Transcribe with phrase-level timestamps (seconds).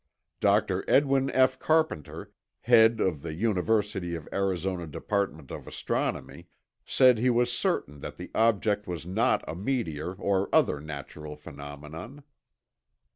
[0.39, 0.83] Dr.
[0.87, 1.59] Edwin F.
[1.59, 6.47] Carpenter, head of the University of Arizona department of astronomy,
[6.87, 12.23] said he was certain that the object was not a meteor or other natural phenomenon.